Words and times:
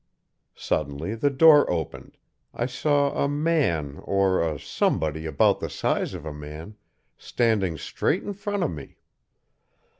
Suddenly 0.55 1.13
the 1.13 1.29
door 1.29 1.69
opened, 1.69 2.17
I 2.55 2.65
saw 2.65 3.11
a 3.11 3.29
man 3.29 3.99
or 4.01 4.41
a 4.41 4.57
somebody 4.59 5.27
about 5.27 5.59
the 5.59 5.69
size 5.69 6.15
of 6.15 6.25
a 6.25 6.33
man, 6.33 6.75
standing 7.19 7.77
straight 7.77 8.23
in 8.23 8.33
front 8.33 8.63
of 8.63 8.71
me. 8.71 8.97